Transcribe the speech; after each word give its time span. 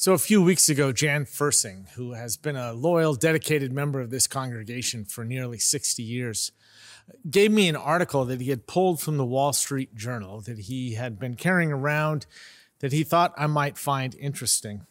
So, 0.00 0.14
a 0.14 0.18
few 0.18 0.40
weeks 0.40 0.70
ago, 0.70 0.92
Jan 0.92 1.26
Fursing, 1.26 1.88
who 1.94 2.12
has 2.12 2.38
been 2.38 2.56
a 2.56 2.72
loyal, 2.72 3.14
dedicated 3.14 3.70
member 3.70 4.00
of 4.00 4.08
this 4.08 4.26
congregation 4.26 5.04
for 5.04 5.26
nearly 5.26 5.58
60 5.58 6.02
years, 6.02 6.52
gave 7.28 7.52
me 7.52 7.68
an 7.68 7.76
article 7.76 8.24
that 8.24 8.40
he 8.40 8.48
had 8.48 8.66
pulled 8.66 8.98
from 8.98 9.18
the 9.18 9.26
Wall 9.26 9.52
Street 9.52 9.94
Journal 9.94 10.40
that 10.40 10.58
he 10.60 10.94
had 10.94 11.18
been 11.18 11.34
carrying 11.34 11.70
around 11.70 12.24
that 12.78 12.94
he 12.94 13.02
thought 13.02 13.34
I 13.36 13.46
might 13.46 13.76
find 13.76 14.14
interesting. 14.14 14.86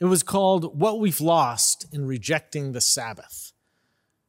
It 0.00 0.06
was 0.06 0.24
called 0.24 0.76
What 0.76 0.98
We've 0.98 1.20
Lost 1.20 1.86
in 1.92 2.04
Rejecting 2.04 2.72
the 2.72 2.80
Sabbath. 2.80 3.52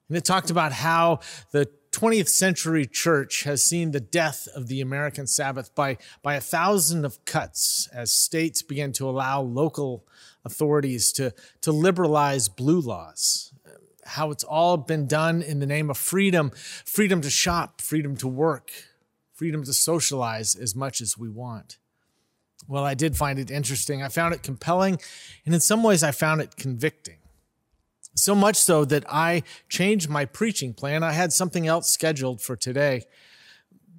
And 0.09 0.15
it 0.15 0.25
talked 0.25 0.51
about 0.51 0.73
how 0.73 1.21
the 1.53 1.71
20th 1.93 2.27
century 2.27 2.85
church 2.87 3.43
has 3.43 3.63
seen 3.63 3.91
the 3.91 3.99
death 3.99 4.47
of 4.55 4.67
the 4.67 4.81
American 4.81 5.27
Sabbath 5.27 5.73
by, 5.75 5.97
by 6.23 6.33
a 6.35 6.41
thousand 6.41 7.05
of 7.05 7.23
cuts 7.23 7.87
as 7.93 8.11
states 8.11 8.63
begin 8.63 8.91
to 8.93 9.07
allow 9.07 9.41
local 9.41 10.03
authorities 10.43 11.11
to, 11.13 11.33
to 11.61 11.71
liberalize 11.71 12.49
blue 12.49 12.81
laws. 12.81 13.53
How 14.05 14.31
it's 14.31 14.43
all 14.43 14.75
been 14.75 15.07
done 15.07 15.41
in 15.41 15.59
the 15.59 15.67
name 15.67 15.89
of 15.89 15.97
freedom 15.97 16.51
freedom 16.83 17.21
to 17.21 17.29
shop, 17.29 17.79
freedom 17.79 18.17
to 18.17 18.27
work, 18.27 18.71
freedom 19.33 19.63
to 19.63 19.71
socialize 19.71 20.55
as 20.55 20.75
much 20.75 20.99
as 20.99 21.17
we 21.17 21.29
want. 21.29 21.77
Well, 22.67 22.83
I 22.83 22.95
did 22.95 23.15
find 23.15 23.39
it 23.39 23.51
interesting. 23.51 24.01
I 24.01 24.09
found 24.09 24.33
it 24.33 24.41
compelling, 24.41 24.99
and 25.45 25.53
in 25.53 25.61
some 25.61 25.83
ways, 25.83 26.03
I 26.03 26.11
found 26.11 26.41
it 26.41 26.55
convicting. 26.55 27.17
So 28.15 28.35
much 28.35 28.57
so 28.57 28.85
that 28.85 29.05
I 29.09 29.43
changed 29.69 30.09
my 30.09 30.25
preaching 30.25 30.73
plan. 30.73 31.03
I 31.03 31.13
had 31.13 31.33
something 31.33 31.67
else 31.67 31.89
scheduled 31.89 32.41
for 32.41 32.55
today. 32.55 33.05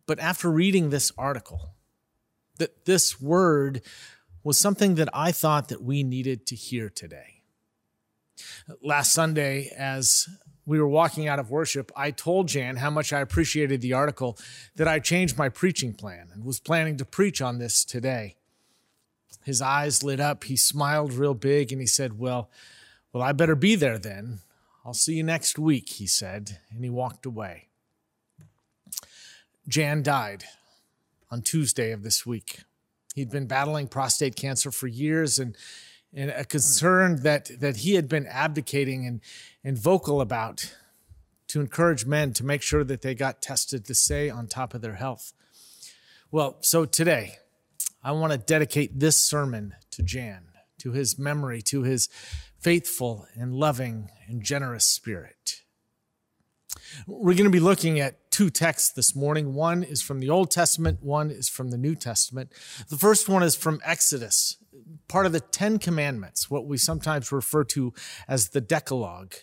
But 0.07 0.19
after 0.21 0.51
reading 0.51 0.91
this 0.91 1.11
article, 1.19 1.75
that 2.59 2.85
this 2.85 3.21
word 3.21 3.83
was 4.43 4.59
something 4.59 4.95
that 4.97 5.09
I 5.13 5.33
thought 5.33 5.69
that 5.69 5.83
we 5.83 6.03
needed 6.03 6.47
to 6.47 6.55
hear 6.55 6.89
today. 6.89 7.43
Last 8.83 9.13
Sunday, 9.13 9.71
as 9.77 10.29
we 10.67 10.79
were 10.79 10.89
walking 10.89 11.27
out 11.27 11.39
of 11.39 11.51
worship, 11.51 11.91
I 11.97 12.11
told 12.11 12.49
Jan 12.49 12.77
how 12.77 12.91
much 12.91 13.13
I 13.13 13.21
appreciated 13.21 13.81
the 13.81 13.93
article 13.93 14.39
that 14.77 14.89
I 14.89 14.99
changed 14.99 15.37
my 15.37 15.49
preaching 15.49 15.93
plan 15.95 16.29
and 16.33 16.45
was 16.45 16.61
planning 16.61 16.97
to 16.99 17.05
preach 17.05 17.41
on 17.43 17.59
this 17.59 17.85
today. 17.85 18.37
His 19.45 19.61
eyes 19.61 20.03
lit 20.03 20.21
up. 20.21 20.45
He 20.45 20.57
smiled 20.57 21.13
real 21.13 21.35
big 21.35 21.71
and 21.71 21.81
he 21.81 21.87
said, 21.87 22.19
Well, 22.19 22.51
well, 23.15 23.23
I 23.23 23.31
better 23.31 23.55
be 23.55 23.77
there 23.77 23.97
then. 23.97 24.41
I'll 24.85 24.93
see 24.93 25.15
you 25.15 25.23
next 25.23 25.57
week, 25.57 25.89
he 25.89 26.07
said, 26.07 26.59
and 26.71 26.83
he 26.83 26.91
walked 26.91 27.25
away. 27.25 27.69
Jan 29.69 30.03
died 30.03 30.45
on 31.31 31.41
Tuesday 31.41 31.93
of 31.93 32.03
this 32.03 32.27
week. 32.27 32.63
He'd 33.15 33.31
been 33.31 33.47
battling 33.47 33.87
prostate 33.87 34.35
cancer 34.35 34.73
for 34.73 34.89
years 34.89 35.39
and, 35.39 35.57
and 36.13 36.31
a 36.31 36.45
concern 36.45 37.23
that, 37.23 37.61
that 37.61 37.77
he 37.79 37.95
had 37.95 38.09
been 38.09 38.27
abdicating 38.27 39.07
and, 39.07 39.21
and 39.63 39.79
vocal 39.79 40.21
about 40.21 40.75
to 41.47 41.61
encourage 41.61 42.05
men 42.05 42.33
to 42.33 42.45
make 42.45 42.63
sure 42.63 42.83
that 42.83 43.03
they 43.03 43.15
got 43.15 43.41
tested 43.41 43.85
to 43.85 43.95
stay 43.95 44.29
on 44.29 44.49
top 44.49 44.75
of 44.75 44.83
their 44.83 44.97
health. 44.97 45.33
Well, 46.33 46.57
so 46.63 46.85
today, 46.85 47.37
I 48.03 48.11
want 48.11 48.33
to 48.33 48.39
dedicate 48.39 48.99
this 48.99 49.21
sermon 49.21 49.77
to 49.93 50.03
Jan, 50.03 50.49
to 50.79 50.91
his 50.91 51.17
memory, 51.17 51.63
to 51.63 51.85
his 51.85 52.09
faithful 52.65 53.27
and 53.35 53.55
loving 53.55 54.09
and 54.27 54.43
generous 54.43 54.87
spirit. 54.87 55.61
We're 57.07 57.35
going 57.35 57.45
to 57.45 57.51
be 57.51 57.61
looking 57.61 58.01
at 58.01 58.31
two 58.31 58.49
texts 58.49 58.91
this 58.91 59.15
morning. 59.15 59.53
One 59.53 59.83
is 59.83 60.01
from 60.01 60.19
the 60.19 60.31
Old 60.31 60.51
Testament, 60.51 61.03
one 61.03 61.31
is 61.31 61.47
from 61.47 61.71
the 61.71 61.77
New 61.77 61.95
Testament. 61.95 62.53
The 62.89 62.97
first 62.97 63.29
one 63.29 63.43
is 63.43 63.55
from 63.55 63.83
Exodus, 63.85 64.57
part 65.09 65.27
of 65.27 65.33
the 65.33 65.41
Ten 65.41 65.79
Commandments, 65.79 66.49
what 66.49 66.67
we 66.67 66.79
sometimes 66.79 67.31
refer 67.31 67.65
to 67.65 67.93
as 68.27 68.49
the 68.49 68.63
Decalogue. 68.63 69.35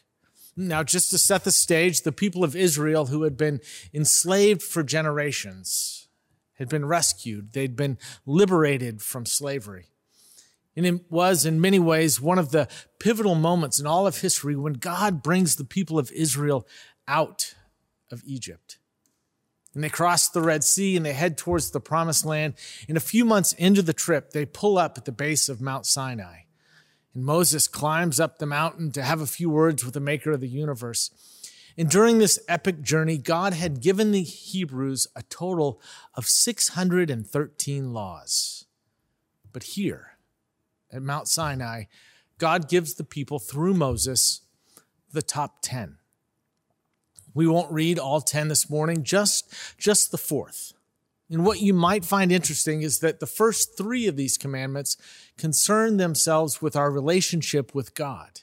Now, 0.58 0.82
just 0.82 1.12
to 1.12 1.20
set 1.20 1.44
the 1.44 1.52
stage, 1.52 2.02
the 2.02 2.12
people 2.12 2.44
of 2.44 2.56
Israel 2.56 3.06
who 3.06 3.22
had 3.22 3.38
been 3.38 3.62
enslaved 3.94 4.64
for 4.64 4.82
generations 4.82 6.08
had 6.56 6.70
been 6.70 6.86
rescued. 6.86 7.54
They'd 7.54 7.76
been 7.76 8.00
liberated 8.26 9.04
from 9.04 9.28
slavery. 9.28 9.91
And 10.76 10.86
it 10.86 11.12
was, 11.12 11.46
in 11.46 11.60
many 11.60 11.80
ways, 11.80 12.22
one 12.22 12.40
of 12.40 12.52
the 12.52 12.68
pivotal 13.00 13.36
moments 13.36 13.80
in 13.80 13.86
all 13.86 14.08
of 14.08 14.22
history 14.22 14.56
when 14.56 14.74
God 14.74 15.22
brings 15.22 15.56
the 15.56 15.66
people 15.66 16.00
of 16.00 16.12
Israel 16.12 16.66
out 17.08 17.56
of 18.10 18.24
Egypt. 18.26 18.78
And 19.74 19.84
they 19.84 19.90
cross 19.90 20.28
the 20.30 20.42
Red 20.42 20.64
Sea 20.64 20.98
and 20.98 21.06
they 21.06 21.14
head 21.14 21.38
towards 21.38 21.72
the 21.72 21.80
promised 21.80 22.26
land. 22.26 22.56
And 22.88 22.98
a 22.98 23.02
few 23.02 23.26
months 23.26 23.54
into 23.54 23.82
the 23.82 23.94
trip, 23.94 24.32
they 24.32 24.46
pull 24.46 24.78
up 24.78 24.98
at 24.98 25.06
the 25.06 25.12
base 25.12 25.50
of 25.50 25.62
Mount 25.62 25.86
Sinai. 25.86 26.42
And 27.14 27.24
Moses 27.24 27.68
climbs 27.68 28.20
up 28.20 28.38
the 28.38 28.46
mountain 28.46 28.92
to 28.94 29.04
have 29.04 29.22
a 29.22 29.28
few 29.28 29.50
words 29.50 29.84
with 29.84 29.94
the 29.94 30.00
maker 30.00 30.32
of 30.32 30.42
the 30.42 30.48
universe. 30.48 31.12
And 31.78 31.90
during 31.90 32.18
this 32.18 32.40
epic 32.48 32.82
journey, 32.82 33.18
God 33.18 33.54
had 33.54 33.82
given 33.82 34.12
the 34.12 34.24
Hebrews 34.24 35.08
a 35.16 35.24
total 35.24 35.82
of 36.16 36.28
613 36.28 37.94
laws. 37.94 38.66
But 39.54 39.64
here, 39.64 40.11
at 40.92 41.02
Mount 41.02 41.28
Sinai, 41.28 41.86
God 42.38 42.68
gives 42.68 42.96
the 42.96 43.04
people 43.04 43.40
through 43.40 43.74
Moses 43.74 44.42
the 45.12 45.22
top 45.22 45.62
10. 45.62 45.98
We 47.34 47.48
won't 47.48 47.72
read 47.72 47.98
all 47.98 48.22
10 48.22 48.50
this 48.50 48.70
morning, 48.70 49.04
just, 49.04 49.54
just 49.78 50.12
the 50.12 50.18
fourth. 50.18 50.74
And 51.30 51.46
what 51.46 51.62
you 51.62 51.74
might 51.74 52.04
find 52.04 52.30
interesting 52.30 52.82
is 52.82 53.00
that 53.00 53.22
the 53.22 53.26
first 53.26 53.78
three 53.78 54.06
of 54.08 54.18
these 54.18 54.38
commandments 54.38 54.98
concern 55.38 55.96
themselves 55.96 56.62
with 56.62 56.76
our 56.76 56.92
relationship 56.92 57.74
with 57.74 57.94
God, 57.94 58.42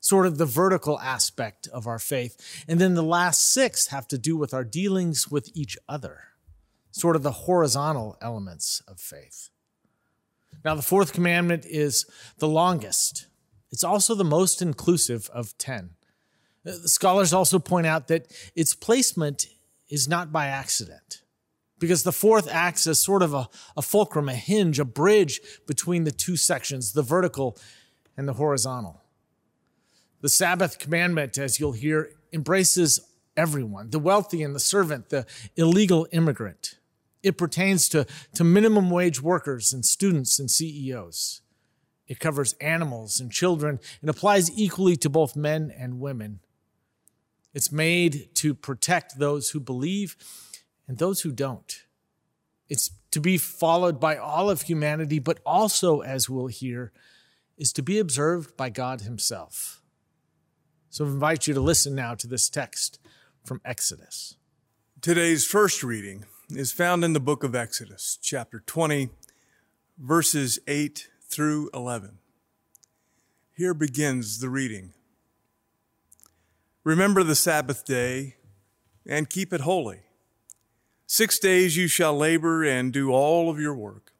sort 0.00 0.26
of 0.26 0.36
the 0.36 0.44
vertical 0.44 1.00
aspect 1.00 1.66
of 1.68 1.86
our 1.86 1.98
faith. 1.98 2.64
And 2.68 2.78
then 2.78 2.94
the 2.94 3.02
last 3.02 3.50
six 3.50 3.86
have 3.86 4.06
to 4.08 4.18
do 4.18 4.36
with 4.36 4.52
our 4.52 4.64
dealings 4.64 5.30
with 5.30 5.50
each 5.54 5.78
other, 5.88 6.24
sort 6.90 7.16
of 7.16 7.22
the 7.22 7.32
horizontal 7.32 8.18
elements 8.20 8.82
of 8.86 9.00
faith. 9.00 9.48
Now, 10.64 10.74
the 10.74 10.82
fourth 10.82 11.12
commandment 11.12 11.64
is 11.66 12.06
the 12.38 12.48
longest. 12.48 13.26
It's 13.70 13.84
also 13.84 14.14
the 14.14 14.24
most 14.24 14.60
inclusive 14.60 15.30
of 15.32 15.56
10. 15.58 15.90
Uh, 16.66 16.72
scholars 16.84 17.32
also 17.32 17.58
point 17.58 17.86
out 17.86 18.08
that 18.08 18.30
its 18.54 18.74
placement 18.74 19.46
is 19.88 20.06
not 20.06 20.32
by 20.32 20.46
accident, 20.46 21.22
because 21.78 22.02
the 22.02 22.12
fourth 22.12 22.48
acts 22.50 22.86
as 22.86 23.00
sort 23.00 23.22
of 23.22 23.32
a, 23.32 23.48
a 23.76 23.82
fulcrum, 23.82 24.28
a 24.28 24.34
hinge, 24.34 24.78
a 24.78 24.84
bridge 24.84 25.40
between 25.66 26.04
the 26.04 26.10
two 26.10 26.36
sections, 26.36 26.92
the 26.92 27.02
vertical 27.02 27.56
and 28.16 28.28
the 28.28 28.34
horizontal. 28.34 29.02
The 30.20 30.28
Sabbath 30.28 30.78
commandment, 30.78 31.38
as 31.38 31.58
you'll 31.58 31.72
hear, 31.72 32.10
embraces 32.32 33.00
everyone 33.36 33.90
the 33.90 33.98
wealthy 33.98 34.42
and 34.42 34.54
the 34.54 34.60
servant, 34.60 35.08
the 35.08 35.26
illegal 35.56 36.06
immigrant. 36.12 36.76
It 37.22 37.36
pertains 37.36 37.88
to, 37.90 38.06
to 38.34 38.44
minimum 38.44 38.90
wage 38.90 39.20
workers 39.22 39.72
and 39.72 39.84
students 39.84 40.38
and 40.38 40.50
CEOs. 40.50 41.42
It 42.06 42.18
covers 42.18 42.54
animals 42.54 43.20
and 43.20 43.30
children 43.30 43.78
and 44.00 44.10
applies 44.10 44.50
equally 44.58 44.96
to 44.96 45.08
both 45.08 45.36
men 45.36 45.72
and 45.76 46.00
women. 46.00 46.40
It's 47.52 47.70
made 47.70 48.34
to 48.36 48.54
protect 48.54 49.18
those 49.18 49.50
who 49.50 49.60
believe 49.60 50.16
and 50.88 50.98
those 50.98 51.20
who 51.20 51.32
don't. 51.32 51.84
It's 52.68 52.90
to 53.10 53.20
be 53.20 53.38
followed 53.38 54.00
by 54.00 54.16
all 54.16 54.50
of 54.50 54.62
humanity, 54.62 55.18
but 55.18 55.40
also, 55.44 56.00
as 56.00 56.30
we'll 56.30 56.46
hear, 56.46 56.92
is 57.56 57.72
to 57.74 57.82
be 57.82 57.98
observed 57.98 58.56
by 58.56 58.70
God 58.70 59.02
Himself. 59.02 59.82
So 60.88 61.04
I 61.04 61.08
invite 61.08 61.46
you 61.46 61.54
to 61.54 61.60
listen 61.60 61.94
now 61.94 62.14
to 62.14 62.26
this 62.26 62.48
text 62.48 62.98
from 63.44 63.60
Exodus. 63.64 64.36
Today's 65.00 65.46
first 65.46 65.82
reading 65.82 66.24
is 66.56 66.72
found 66.72 67.04
in 67.04 67.12
the 67.12 67.20
book 67.20 67.44
of 67.44 67.54
Exodus, 67.54 68.18
chapter 68.20 68.60
20, 68.60 69.10
verses 69.98 70.58
8 70.66 71.08
through 71.22 71.70
11. 71.72 72.18
Here 73.56 73.74
begins 73.74 74.40
the 74.40 74.48
reading. 74.48 74.92
Remember 76.82 77.22
the 77.22 77.34
Sabbath 77.34 77.84
day 77.84 78.36
and 79.06 79.30
keep 79.30 79.52
it 79.52 79.60
holy. 79.62 80.00
Six 81.06 81.38
days 81.38 81.76
you 81.76 81.86
shall 81.88 82.16
labor 82.16 82.64
and 82.64 82.92
do 82.92 83.12
all 83.12 83.50
of 83.50 83.60
your 83.60 83.74
work. 83.74 84.12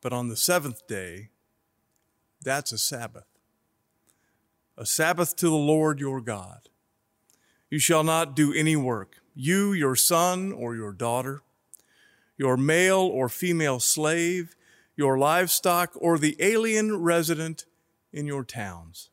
But 0.00 0.12
on 0.12 0.28
the 0.28 0.36
seventh 0.36 0.86
day, 0.86 1.30
that's 2.42 2.72
a 2.72 2.78
Sabbath, 2.78 3.26
a 4.76 4.86
Sabbath 4.86 5.34
to 5.36 5.46
the 5.46 5.56
Lord 5.56 5.98
your 5.98 6.20
God. 6.20 6.68
You 7.70 7.78
shall 7.78 8.04
not 8.04 8.36
do 8.36 8.52
any 8.52 8.76
work 8.76 9.23
you, 9.34 9.72
your 9.72 9.96
son 9.96 10.52
or 10.52 10.74
your 10.74 10.92
daughter, 10.92 11.42
your 12.36 12.56
male 12.56 13.00
or 13.00 13.28
female 13.28 13.80
slave, 13.80 14.54
your 14.96 15.18
livestock, 15.18 15.92
or 15.96 16.18
the 16.18 16.36
alien 16.38 17.02
resident 17.02 17.64
in 18.12 18.26
your 18.26 18.44
towns. 18.44 19.10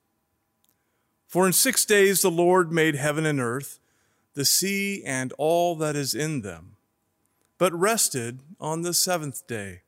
For 1.28 1.48
in 1.48 1.54
six 1.54 1.86
days 1.86 2.22
the 2.22 2.32
Lord 2.32 2.72
made 2.72 2.96
heaven 2.96 3.26
and 3.26 3.40
earth, 3.40 3.80
the 4.34 4.46
sea 4.46 5.04
and 5.06 5.34
all 5.38 5.76
that 5.76 5.96
is 5.96 6.14
in 6.14 6.42
them, 6.42 6.76
but 7.58 7.74
rested 7.74 8.40
on 8.60 8.82
the 8.82 8.94
seventh 8.94 9.48
day. 9.48 9.82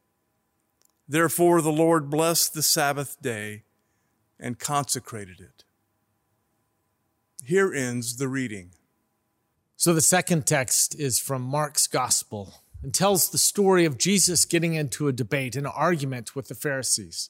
Therefore, 1.08 1.62
the 1.62 1.72
Lord 1.72 2.10
blessed 2.10 2.54
the 2.54 2.64
Sabbath 2.64 3.22
day 3.22 3.64
and 4.40 4.58
consecrated 4.58 5.40
it. 5.40 5.64
Here 7.46 7.74
ends 7.74 8.18
the 8.18 8.28
reading. 8.30 8.72
So, 9.76 9.94
the 9.94 10.02
second 10.02 10.46
text 10.46 10.96
is 11.00 11.20
from 11.20 11.42
Mark's 11.42 11.88
Gospel 11.88 12.64
and 12.84 12.94
tells 12.94 13.30
the 13.30 13.38
story 13.38 13.86
of 13.86 13.98
Jesus 13.98 14.46
getting 14.46 14.74
into 14.74 15.08
a 15.08 15.14
debate, 15.14 15.56
an 15.56 15.66
argument 15.66 16.36
with 16.36 16.50
the 16.50 16.56
Pharisees. 16.56 17.30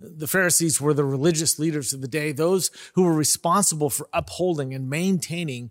The 0.00 0.26
Pharisees 0.26 0.80
were 0.80 0.94
the 0.94 1.04
religious 1.04 1.58
leaders 1.58 1.92
of 1.92 2.00
the 2.00 2.08
day, 2.08 2.32
those 2.32 2.70
who 2.94 3.04
were 3.04 3.14
responsible 3.14 3.90
for 3.90 4.08
upholding 4.12 4.74
and 4.74 4.88
maintaining 4.88 5.70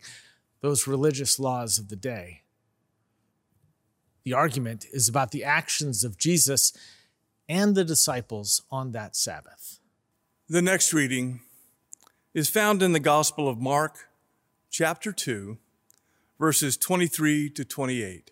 those 0.62 0.88
religious 0.88 1.40
laws 1.40 1.78
of 1.78 1.90
the 1.90 1.96
day. 1.96 2.44
The 4.24 4.34
argument 4.34 4.86
is 4.94 5.10
about 5.10 5.32
the 5.32 5.44
actions 5.44 6.04
of 6.04 6.18
Jesus 6.18 6.72
and 7.50 7.76
the 7.76 7.84
disciples 7.84 8.62
on 8.72 8.92
that 8.92 9.16
Sabbath. 9.16 9.80
The 10.48 10.62
next 10.62 10.94
reading 10.94 11.42
is 12.34 12.50
found 12.50 12.82
in 12.82 12.94
the 12.94 13.00
Gospel 13.00 13.50
of 13.50 13.60
Mark, 13.60 14.08
chapter 14.70 15.12
2, 15.12 15.58
verses 16.44 16.76
23 16.76 17.50
to 17.52 17.64
28. 17.64 18.32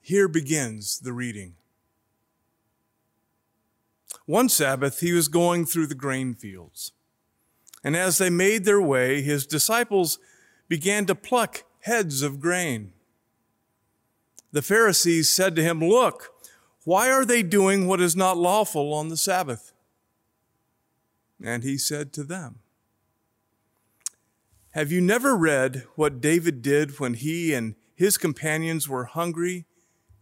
Here 0.00 0.26
begins 0.26 0.98
the 0.98 1.12
reading. 1.12 1.54
One 4.26 4.48
Sabbath, 4.48 4.98
he 4.98 5.12
was 5.12 5.28
going 5.28 5.64
through 5.64 5.86
the 5.86 5.94
grain 5.94 6.34
fields. 6.34 6.90
And 7.84 7.94
as 7.94 8.18
they 8.18 8.30
made 8.30 8.64
their 8.64 8.80
way, 8.82 9.22
his 9.22 9.46
disciples 9.46 10.18
began 10.68 11.06
to 11.06 11.14
pluck 11.14 11.62
heads 11.82 12.20
of 12.20 12.40
grain. 12.40 12.94
The 14.50 14.60
Pharisees 14.60 15.30
said 15.30 15.54
to 15.54 15.62
him, 15.62 15.78
Look, 15.78 16.30
why 16.82 17.12
are 17.12 17.24
they 17.24 17.44
doing 17.44 17.86
what 17.86 18.00
is 18.00 18.16
not 18.16 18.36
lawful 18.36 18.92
on 18.92 19.08
the 19.08 19.16
Sabbath? 19.16 19.72
And 21.40 21.62
he 21.62 21.78
said 21.78 22.12
to 22.14 22.24
them, 22.24 22.58
Have 24.74 24.90
you 24.90 25.00
never 25.00 25.36
read 25.36 25.86
what 25.94 26.20
David 26.20 26.60
did 26.60 26.98
when 26.98 27.14
he 27.14 27.54
and 27.54 27.76
his 27.94 28.18
companions 28.18 28.88
were 28.88 29.04
hungry 29.04 29.66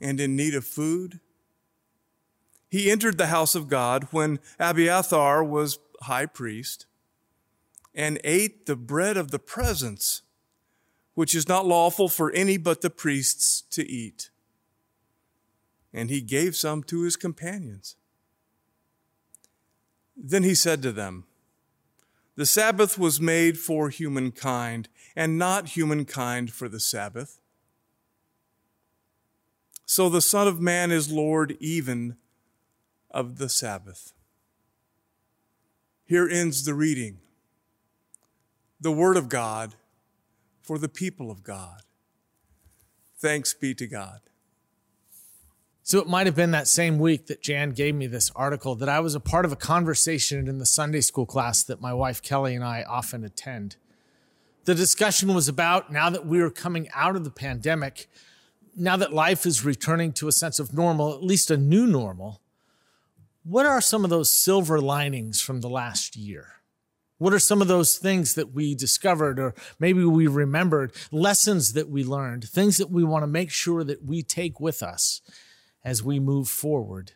and 0.00 0.20
in 0.20 0.37
need 0.37 0.54
of 0.54 0.64
food? 0.64 1.20
He 2.69 2.90
entered 2.90 3.19
the 3.19 3.26
house 3.26 3.54
of 3.54 3.69
God 3.69 4.08
when 4.10 4.38
Abiathar 4.58 5.43
was 5.43 5.78
high 6.02 6.26
priest 6.26 6.87
and 7.94 8.20
ate 8.25 8.66
the 8.66 8.76
bread 8.76 9.16
of 9.16 9.31
the 9.31 9.38
presence, 9.38 10.22
which 11.14 11.34
is 11.34 11.49
not 11.49 11.66
lawful 11.66 12.08
for 12.08 12.31
any 12.32 12.56
but 12.56 12.81
the 12.81 12.90
priests 12.90 13.62
to 13.70 13.87
eat 13.88 14.31
and 15.93 16.10
he 16.10 16.20
gave 16.20 16.56
some 16.56 16.82
to 16.84 17.02
his 17.02 17.16
companions. 17.16 17.96
Then 20.16 20.43
he 20.43 20.54
said 20.54 20.82
to 20.82 20.93
them, 20.93 21.25
The 22.34 22.46
Sabbath 22.46 22.99
was 22.99 23.20
made 23.20 23.58
for 23.58 23.90
humankind, 23.90 24.88
and 25.14 25.38
not 25.38 25.70
humankind 25.70 26.52
for 26.52 26.69
the 26.69 26.81
Sabbath. 26.81 27.40
So 29.84 30.08
the 30.08 30.23
Son 30.23 30.49
of 30.49 30.61
Man 30.61 30.90
is 30.90 31.12
Lord 31.12 31.56
even 31.61 32.17
of 33.11 33.37
the 33.37 33.50
Sabbath. 33.50 34.14
Here 36.06 36.26
ends 36.29 36.64
the 36.64 36.75
reading. 36.75 37.19
The 38.81 38.93
Word 38.93 39.19
of 39.19 39.28
God 39.28 39.75
for 40.62 40.78
the 40.78 40.88
people 40.88 41.31
of 41.31 41.43
God. 41.43 41.82
Thanks 43.19 43.52
be 43.52 43.75
to 43.75 43.87
God. 43.87 44.20
So 45.84 45.99
it 45.99 46.06
might 46.06 46.26
have 46.26 46.37
been 46.37 46.52
that 46.52 46.69
same 46.69 47.00
week 47.00 47.26
that 47.26 47.43
Jan 47.43 47.70
gave 47.70 47.96
me 47.96 48.06
this 48.06 48.31
article 48.37 48.76
that 48.76 48.88
I 48.88 49.00
was 49.00 49.17
a 49.17 49.20
part 49.20 49.44
of 49.44 49.50
a 49.50 49.56
conversation 49.56 50.46
in 50.46 50.58
the 50.58 50.67
Sunday 50.67 51.00
school 51.00 51.26
class 51.26 51.64
that 51.64 51.81
my 51.81 51.93
wife 51.93 52.23
Kelly 52.23 52.55
and 52.55 52.64
I 52.64 52.84
often 52.84 53.25
attend. 53.25 53.76
The 54.64 54.76
discussion 54.76 55.34
was 55.34 55.49
about 55.49 55.93
now 55.93 56.08
that 56.08 56.25
we 56.25 56.40
are 56.40 56.50
coming 56.50 56.88
out 56.94 57.17
of 57.17 57.25
the 57.25 57.31
pandemic, 57.31 58.08
now 58.76 58.96
that 58.96 59.12
life 59.12 59.44
is 59.44 59.64
returning 59.64 60.12
to 60.14 60.29
a 60.29 60.32
sense 60.32 60.61
of 60.61 60.73
normal, 60.73 61.14
at 61.14 61.23
least 61.25 61.50
a 61.50 61.56
new 61.56 61.85
normal, 61.85 62.40
what 63.43 63.67
are 63.67 63.81
some 63.81 64.05
of 64.05 64.11
those 64.11 64.31
silver 64.31 64.81
linings 64.81 65.40
from 65.40 65.62
the 65.62 65.69
last 65.69 66.14
year? 66.14 66.46
What 67.19 67.32
are 67.32 67.40
some 67.40 67.61
of 67.61 67.67
those 67.67 67.99
things 67.99 68.35
that 68.35 68.52
we 68.55 68.76
discovered 68.76 69.40
or 69.40 69.52
maybe 69.81 70.05
we 70.05 70.28
remembered, 70.28 70.93
lessons 71.11 71.73
that 71.73 71.88
we 71.88 72.05
learned, 72.05 72.44
things 72.44 72.76
that 72.76 72.90
we 72.90 73.02
want 73.02 73.25
to 73.25 73.28
make 73.28 73.50
sure 73.50 73.82
that 73.82 74.05
we 74.05 74.23
take 74.23 74.61
with 74.61 74.81
us 74.81 75.20
as 75.84 76.02
we 76.02 76.19
move 76.20 76.49
forward. 76.49 77.12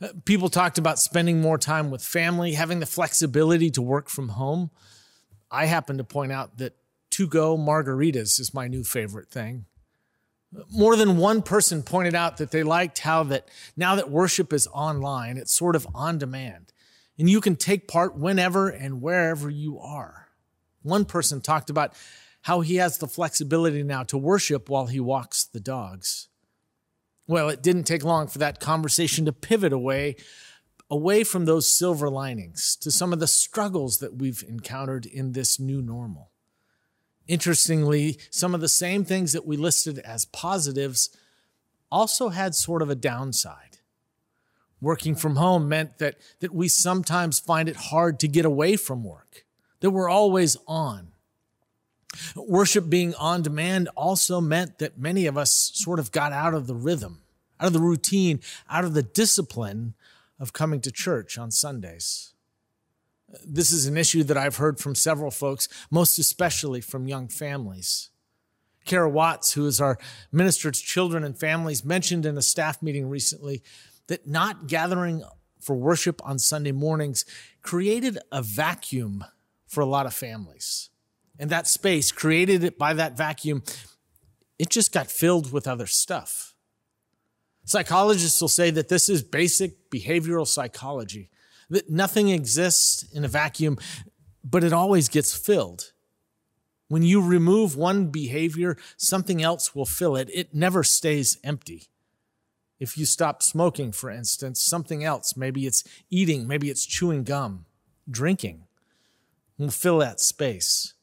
Uh, 0.00 0.08
people 0.24 0.48
talked 0.48 0.78
about 0.78 0.98
spending 0.98 1.40
more 1.40 1.58
time 1.58 1.90
with 1.90 2.02
family, 2.02 2.52
having 2.52 2.80
the 2.80 2.86
flexibility 2.86 3.70
to 3.70 3.82
work 3.82 4.08
from 4.08 4.30
home. 4.30 4.70
I 5.50 5.66
happen 5.66 5.96
to 5.98 6.04
point 6.04 6.32
out 6.32 6.58
that 6.58 6.76
to 7.12 7.26
go 7.26 7.56
margaritas 7.56 8.38
is 8.38 8.52
my 8.52 8.68
new 8.68 8.84
favorite 8.84 9.30
thing. 9.30 9.64
More 10.70 10.96
than 10.96 11.16
one 11.16 11.42
person 11.42 11.82
pointed 11.82 12.14
out 12.14 12.36
that 12.36 12.50
they 12.50 12.62
liked 12.62 13.00
how 13.00 13.24
that 13.24 13.48
now 13.76 13.94
that 13.94 14.10
worship 14.10 14.52
is 14.52 14.68
online, 14.68 15.36
it's 15.36 15.52
sort 15.52 15.76
of 15.76 15.86
on 15.94 16.18
demand 16.18 16.72
and 17.18 17.30
you 17.30 17.40
can 17.40 17.56
take 17.56 17.88
part 17.88 18.16
whenever 18.16 18.68
and 18.68 19.00
wherever 19.00 19.48
you 19.48 19.78
are. 19.78 20.28
One 20.82 21.04
person 21.04 21.40
talked 21.40 21.70
about 21.70 21.94
how 22.42 22.60
he 22.60 22.76
has 22.76 22.98
the 22.98 23.08
flexibility 23.08 23.82
now 23.82 24.04
to 24.04 24.18
worship 24.18 24.68
while 24.68 24.86
he 24.86 25.00
walks 25.00 25.44
the 25.44 25.60
dogs. 25.60 26.28
Well, 27.26 27.48
it 27.48 27.62
didn't 27.62 27.84
take 27.84 28.04
long 28.04 28.28
for 28.28 28.38
that 28.38 28.60
conversation 28.60 29.24
to 29.24 29.32
pivot 29.32 29.72
away 29.72 30.16
away 30.90 31.24
from 31.24 31.44
those 31.44 31.70
silver 31.70 32.08
linings 32.08 32.76
to 32.76 32.90
some 32.90 33.12
of 33.12 33.18
the 33.18 33.26
struggles 33.26 33.98
that 33.98 34.16
we've 34.16 34.44
encountered 34.48 35.06
in 35.06 35.32
this 35.32 35.58
new 35.58 35.82
normal. 35.82 36.30
Interestingly, 37.26 38.18
some 38.30 38.54
of 38.54 38.60
the 38.60 38.68
same 38.68 39.04
things 39.04 39.32
that 39.32 39.46
we 39.46 39.56
listed 39.56 39.98
as 39.98 40.26
positives 40.26 41.10
also 41.90 42.28
had 42.28 42.54
sort 42.54 42.82
of 42.82 42.90
a 42.90 42.94
downside. 42.94 43.78
Working 44.80 45.16
from 45.16 45.36
home 45.36 45.68
meant 45.68 45.98
that, 45.98 46.18
that 46.40 46.54
we 46.54 46.68
sometimes 46.68 47.40
find 47.40 47.68
it 47.68 47.76
hard 47.76 48.20
to 48.20 48.28
get 48.28 48.44
away 48.44 48.76
from 48.76 49.02
work, 49.02 49.44
that 49.80 49.90
we're 49.90 50.08
always 50.08 50.56
on. 50.68 51.08
Worship 52.34 52.88
being 52.88 53.14
on 53.16 53.42
demand 53.42 53.88
also 53.96 54.40
meant 54.40 54.78
that 54.78 54.98
many 54.98 55.26
of 55.26 55.36
us 55.36 55.70
sort 55.74 55.98
of 55.98 56.12
got 56.12 56.32
out 56.32 56.54
of 56.54 56.66
the 56.66 56.74
rhythm, 56.74 57.22
out 57.60 57.66
of 57.66 57.72
the 57.72 57.80
routine, 57.80 58.40
out 58.70 58.84
of 58.84 58.94
the 58.94 59.02
discipline 59.02 59.94
of 60.38 60.52
coming 60.52 60.80
to 60.82 60.90
church 60.90 61.38
on 61.38 61.50
Sundays. 61.50 62.32
This 63.44 63.72
is 63.72 63.86
an 63.86 63.96
issue 63.96 64.22
that 64.24 64.36
I've 64.36 64.56
heard 64.56 64.78
from 64.78 64.94
several 64.94 65.30
folks, 65.30 65.68
most 65.90 66.18
especially 66.18 66.80
from 66.80 67.08
young 67.08 67.28
families. 67.28 68.10
Kara 68.84 69.10
Watts, 69.10 69.52
who 69.52 69.66
is 69.66 69.80
our 69.80 69.98
minister 70.30 70.70
to 70.70 70.80
children 70.80 71.24
and 71.24 71.36
families, 71.36 71.84
mentioned 71.84 72.24
in 72.24 72.38
a 72.38 72.42
staff 72.42 72.80
meeting 72.82 73.08
recently 73.08 73.62
that 74.06 74.28
not 74.28 74.68
gathering 74.68 75.24
for 75.60 75.74
worship 75.74 76.20
on 76.24 76.38
Sunday 76.38 76.70
mornings 76.70 77.24
created 77.62 78.18
a 78.30 78.42
vacuum 78.42 79.24
for 79.66 79.80
a 79.80 79.86
lot 79.86 80.06
of 80.06 80.14
families. 80.14 80.90
And 81.38 81.50
that 81.50 81.66
space 81.66 82.12
created 82.12 82.78
by 82.78 82.94
that 82.94 83.16
vacuum, 83.16 83.62
it 84.58 84.70
just 84.70 84.92
got 84.92 85.10
filled 85.10 85.52
with 85.52 85.68
other 85.68 85.86
stuff. 85.86 86.54
Psychologists 87.64 88.40
will 88.40 88.48
say 88.48 88.70
that 88.70 88.88
this 88.88 89.08
is 89.08 89.22
basic 89.22 89.90
behavioral 89.90 90.46
psychology, 90.46 91.30
that 91.68 91.90
nothing 91.90 92.28
exists 92.28 93.04
in 93.12 93.24
a 93.24 93.28
vacuum, 93.28 93.76
but 94.44 94.62
it 94.62 94.72
always 94.72 95.08
gets 95.08 95.36
filled. 95.36 95.92
When 96.88 97.02
you 97.02 97.20
remove 97.20 97.76
one 97.76 98.06
behavior, 98.06 98.76
something 98.96 99.42
else 99.42 99.74
will 99.74 99.86
fill 99.86 100.14
it. 100.14 100.30
It 100.32 100.54
never 100.54 100.84
stays 100.84 101.38
empty. 101.42 101.88
If 102.78 102.96
you 102.96 103.06
stop 103.06 103.42
smoking, 103.42 103.90
for 103.90 104.10
instance, 104.10 104.60
something 104.60 105.02
else, 105.02 105.36
maybe 105.36 105.66
it's 105.66 105.82
eating, 106.10 106.46
maybe 106.46 106.70
it's 106.70 106.86
chewing 106.86 107.24
gum, 107.24 107.64
drinking, 108.08 108.66
will 109.58 109.70
fill 109.70 109.98
that 109.98 110.20
space. 110.20 110.94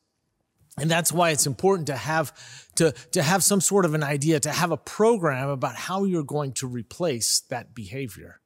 And 0.78 0.90
that's 0.90 1.12
why 1.12 1.30
it's 1.30 1.46
important 1.46 1.88
to 1.88 1.96
have 1.96 2.34
to, 2.76 2.94
to 3.12 3.22
have 3.22 3.44
some 3.44 3.62
sort 3.62 3.86
of 3.86 3.94
an 3.94 4.04
idea, 4.04 4.40
to 4.40 4.52
have 4.52 4.72
a 4.72 4.78
program 4.78 5.50
about 5.50 5.76
how 5.76 6.04
you're 6.04 6.24
going 6.24 6.54
to 6.54 6.68
replace 6.68 7.42
that 7.50 7.76
behavior. 7.76 8.40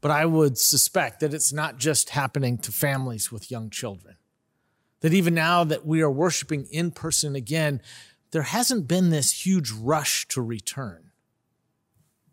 But 0.00 0.10
I 0.10 0.26
would 0.26 0.58
suspect 0.58 1.20
that 1.20 1.34
it's 1.34 1.52
not 1.52 1.78
just 1.78 2.10
happening 2.10 2.58
to 2.58 2.72
families 2.72 3.30
with 3.30 3.50
young 3.50 3.70
children. 3.70 4.16
That 5.00 5.14
even 5.14 5.34
now 5.34 5.62
that 5.64 5.86
we 5.86 6.02
are 6.02 6.10
worshiping 6.10 6.66
in 6.72 6.90
person 6.90 7.36
again, 7.36 7.80
there 8.32 8.42
hasn't 8.42 8.88
been 8.88 9.10
this 9.10 9.46
huge 9.46 9.70
rush 9.70 10.26
to 10.28 10.42
return. 10.42 11.10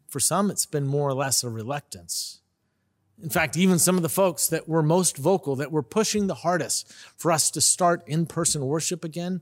For 0.08 0.20
some, 0.20 0.50
it's 0.50 0.66
been 0.66 0.88
more 0.88 1.10
or 1.10 1.14
less 1.14 1.44
a 1.44 1.50
reluctance. 1.50 2.42
In 3.22 3.30
fact, 3.30 3.56
even 3.56 3.80
some 3.80 3.96
of 3.96 4.02
the 4.04 4.10
folks 4.10 4.48
that 4.48 4.68
were 4.68 4.84
most 4.84 5.18
vocal, 5.18 5.56
that 5.56 5.72
were 5.72 5.84
pushing 5.84 6.28
the 6.28 6.36
hardest 6.36 6.92
for 7.18 7.32
us 7.32 7.50
to 7.52 7.62
start 7.62 8.04
in 8.08 8.26
person 8.26 8.66
worship 8.66 9.06
again, 9.06 9.42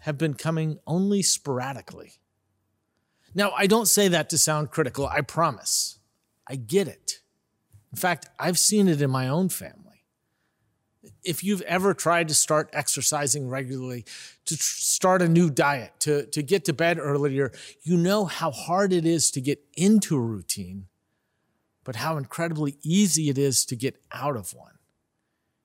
have 0.00 0.18
been 0.18 0.34
coming 0.34 0.78
only 0.86 1.22
sporadically. 1.22 2.14
Now, 3.34 3.52
I 3.52 3.66
don't 3.66 3.86
say 3.86 4.08
that 4.08 4.28
to 4.30 4.38
sound 4.38 4.70
critical, 4.70 5.06
I 5.06 5.20
promise. 5.20 5.98
I 6.46 6.56
get 6.56 6.88
it. 6.88 7.20
In 7.92 7.98
fact, 7.98 8.28
I've 8.38 8.58
seen 8.58 8.88
it 8.88 9.00
in 9.00 9.10
my 9.10 9.28
own 9.28 9.48
family. 9.48 10.04
If 11.24 11.44
you've 11.44 11.62
ever 11.62 11.94
tried 11.94 12.28
to 12.28 12.34
start 12.34 12.68
exercising 12.72 13.48
regularly, 13.48 14.04
to 14.46 14.56
tr- 14.56 14.62
start 14.62 15.22
a 15.22 15.28
new 15.28 15.50
diet, 15.50 15.92
to, 16.00 16.26
to 16.26 16.42
get 16.42 16.64
to 16.64 16.72
bed 16.72 16.98
earlier, 16.98 17.52
you 17.82 17.96
know 17.96 18.24
how 18.24 18.50
hard 18.50 18.92
it 18.92 19.06
is 19.06 19.30
to 19.32 19.40
get 19.40 19.60
into 19.74 20.16
a 20.16 20.20
routine, 20.20 20.86
but 21.84 21.96
how 21.96 22.16
incredibly 22.16 22.76
easy 22.82 23.28
it 23.28 23.38
is 23.38 23.64
to 23.66 23.76
get 23.76 24.00
out 24.12 24.36
of 24.36 24.54
one. 24.54 24.78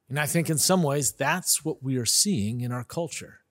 And 0.09 0.19
I 0.19 0.25
think 0.25 0.49
in 0.49 0.57
some 0.57 0.83
ways, 0.83 1.11
that's 1.11 1.65
what 1.65 1.83
we 1.83 1.97
are 1.97 2.05
seeing 2.05 2.61
in 2.61 2.71
our 2.71 2.83
culture. 2.83 3.41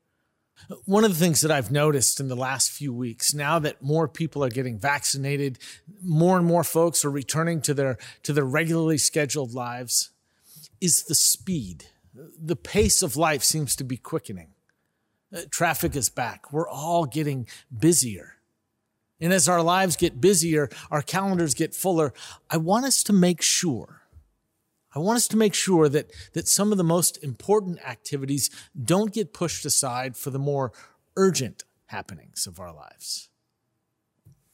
One 0.86 1.04
of 1.04 1.10
the 1.10 1.22
things 1.22 1.42
that 1.42 1.50
I've 1.50 1.70
noticed 1.70 2.18
in 2.18 2.28
the 2.28 2.36
last 2.36 2.70
few 2.70 2.92
weeks, 2.92 3.34
now 3.34 3.58
that 3.58 3.82
more 3.82 4.08
people 4.08 4.42
are 4.42 4.48
getting 4.48 4.78
vaccinated, 4.78 5.58
more 6.02 6.38
and 6.38 6.46
more 6.46 6.64
folks 6.64 7.04
are 7.04 7.10
returning 7.10 7.60
to 7.62 7.74
their, 7.74 7.98
to 8.22 8.32
their 8.32 8.44
regularly 8.44 8.96
scheduled 8.96 9.52
lives, 9.52 10.10
is 10.80 11.04
the 11.04 11.14
speed. 11.14 11.84
The 12.14 12.56
pace 12.56 13.02
of 13.02 13.18
life 13.18 13.42
seems 13.42 13.76
to 13.76 13.84
be 13.84 13.98
quickening. 13.98 14.54
Uh, 15.34 15.42
traffic 15.50 15.94
is 15.94 16.08
back. 16.08 16.50
We're 16.52 16.68
all 16.68 17.04
getting 17.04 17.48
busier. 17.76 18.35
And 19.20 19.32
as 19.32 19.48
our 19.48 19.62
lives 19.62 19.96
get 19.96 20.20
busier, 20.20 20.68
our 20.90 21.02
calendars 21.02 21.54
get 21.54 21.74
fuller, 21.74 22.12
I 22.50 22.58
want 22.58 22.84
us 22.84 23.02
to 23.04 23.12
make 23.12 23.40
sure 23.40 24.06
I 24.96 24.98
want 24.98 25.18
us 25.18 25.28
to 25.28 25.36
make 25.36 25.52
sure 25.52 25.90
that, 25.90 26.10
that 26.32 26.48
some 26.48 26.72
of 26.72 26.78
the 26.78 26.84
most 26.84 27.22
important 27.22 27.86
activities 27.86 28.48
don't 28.82 29.12
get 29.12 29.34
pushed 29.34 29.66
aside 29.66 30.16
for 30.16 30.30
the 30.30 30.38
more 30.38 30.72
urgent 31.18 31.64
happenings 31.86 32.46
of 32.46 32.58
our 32.58 32.72
lives. 32.72 33.28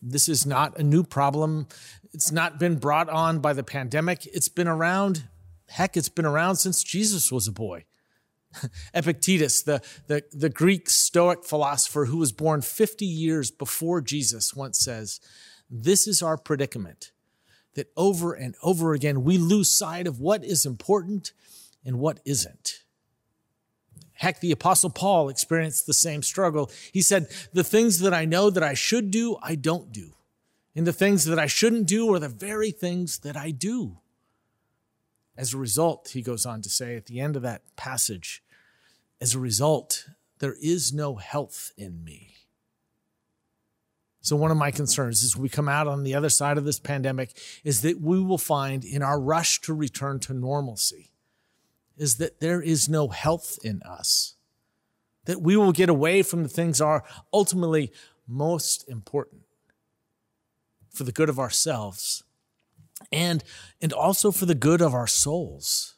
This 0.02 0.28
is 0.28 0.44
not 0.44 0.76
a 0.76 0.82
new 0.82 1.04
problem. 1.04 1.68
It's 2.12 2.32
not 2.32 2.58
been 2.58 2.74
brought 2.74 3.08
on 3.08 3.38
by 3.38 3.52
the 3.52 3.62
pandemic. 3.62 4.26
It's 4.26 4.48
been 4.48 4.66
around, 4.66 5.28
heck, 5.68 5.96
it's 5.96 6.08
been 6.08 6.26
around 6.26 6.56
since 6.56 6.82
Jesus 6.82 7.30
was 7.30 7.46
a 7.46 7.52
boy. 7.52 7.84
Epictetus, 8.94 9.62
the, 9.62 9.82
the, 10.06 10.22
the 10.32 10.48
Greek 10.48 10.90
Stoic 10.90 11.44
philosopher 11.44 12.06
who 12.06 12.18
was 12.18 12.32
born 12.32 12.62
50 12.62 13.04
years 13.04 13.50
before 13.50 14.00
Jesus, 14.00 14.54
once 14.54 14.78
says, 14.78 15.20
This 15.70 16.06
is 16.06 16.22
our 16.22 16.36
predicament 16.36 17.12
that 17.74 17.90
over 17.96 18.34
and 18.34 18.54
over 18.62 18.92
again 18.92 19.24
we 19.24 19.38
lose 19.38 19.70
sight 19.70 20.06
of 20.06 20.20
what 20.20 20.44
is 20.44 20.66
important 20.66 21.32
and 21.84 21.98
what 21.98 22.20
isn't. 22.24 22.82
Heck, 24.14 24.40
the 24.40 24.52
Apostle 24.52 24.90
Paul 24.90 25.28
experienced 25.28 25.86
the 25.86 25.94
same 25.94 26.22
struggle. 26.22 26.70
He 26.92 27.02
said, 27.02 27.26
The 27.52 27.64
things 27.64 27.98
that 28.00 28.14
I 28.14 28.24
know 28.24 28.50
that 28.50 28.62
I 28.62 28.74
should 28.74 29.10
do, 29.10 29.36
I 29.42 29.56
don't 29.56 29.90
do. 29.92 30.12
And 30.76 30.86
the 30.86 30.92
things 30.92 31.24
that 31.24 31.38
I 31.38 31.46
shouldn't 31.46 31.86
do 31.86 32.12
are 32.14 32.18
the 32.18 32.28
very 32.28 32.70
things 32.70 33.18
that 33.20 33.36
I 33.36 33.50
do. 33.50 33.98
As 35.36 35.54
a 35.54 35.58
result, 35.58 36.10
he 36.12 36.22
goes 36.22 36.44
on 36.44 36.62
to 36.62 36.68
say 36.68 36.96
at 36.96 37.06
the 37.06 37.20
end 37.20 37.36
of 37.36 37.42
that 37.42 37.62
passage, 37.76 38.42
as 39.20 39.34
a 39.34 39.38
result, 39.38 40.06
there 40.40 40.56
is 40.60 40.92
no 40.92 41.16
health 41.16 41.72
in 41.76 42.04
me. 42.04 42.34
So, 44.20 44.36
one 44.36 44.50
of 44.50 44.56
my 44.56 44.70
concerns 44.70 45.24
as 45.24 45.36
we 45.36 45.48
come 45.48 45.68
out 45.68 45.88
on 45.88 46.04
the 46.04 46.14
other 46.14 46.28
side 46.28 46.58
of 46.58 46.64
this 46.64 46.78
pandemic 46.78 47.32
is 47.64 47.82
that 47.82 48.00
we 48.00 48.20
will 48.20 48.38
find 48.38 48.84
in 48.84 49.02
our 49.02 49.20
rush 49.20 49.60
to 49.62 49.74
return 49.74 50.20
to 50.20 50.34
normalcy 50.34 51.10
is 51.96 52.16
that 52.16 52.40
there 52.40 52.62
is 52.62 52.88
no 52.88 53.08
health 53.08 53.58
in 53.64 53.82
us, 53.82 54.36
that 55.24 55.42
we 55.42 55.56
will 55.56 55.72
get 55.72 55.88
away 55.88 56.22
from 56.22 56.42
the 56.42 56.48
things 56.48 56.80
are 56.80 57.04
ultimately 57.32 57.92
most 58.26 58.88
important 58.88 59.42
for 60.90 61.04
the 61.04 61.12
good 61.12 61.28
of 61.28 61.38
ourselves 61.38 62.22
and, 63.10 63.42
and 63.80 63.92
also 63.92 64.30
for 64.30 64.46
the 64.46 64.54
good 64.54 64.80
of 64.80 64.94
our 64.94 65.06
souls. 65.06 65.94